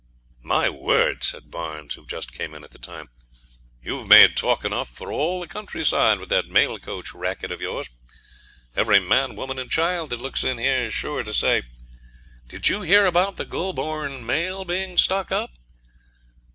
'My 0.41 0.67
word!' 0.67 1.23
said 1.23 1.51
Barnes, 1.51 1.93
who 1.93 2.07
just 2.07 2.33
came 2.33 2.55
in 2.55 2.63
at 2.63 2.71
the 2.71 2.79
time, 2.79 3.09
'you've 3.83 4.07
made 4.07 4.35
talk 4.35 4.65
enough 4.65 4.89
for 4.89 5.11
all 5.11 5.39
the 5.39 5.47
countryside 5.47 6.17
with 6.17 6.29
that 6.29 6.47
mail 6.49 6.79
coach 6.79 7.13
racket 7.13 7.51
of 7.51 7.61
yours. 7.61 7.87
Every 8.75 8.99
man, 8.99 9.35
woman, 9.35 9.59
and 9.59 9.69
child 9.69 10.09
that 10.09 10.19
looks 10.19 10.43
in 10.43 10.57
here's 10.57 10.91
sure 10.95 11.21
to 11.21 11.35
say, 11.35 11.61
"Did 12.47 12.67
you 12.67 12.81
hear 12.81 13.05
about 13.05 13.37
the 13.37 13.45
Goulburn 13.45 14.25
mail 14.25 14.65
being 14.65 14.97
stuck 14.97 15.31
up?" 15.31 15.51